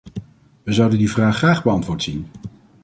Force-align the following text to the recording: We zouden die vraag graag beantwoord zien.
We 0.63 0.73
zouden 0.73 0.97
die 0.97 1.11
vraag 1.11 1.37
graag 1.37 1.63
beantwoord 1.63 2.03
zien. 2.03 2.27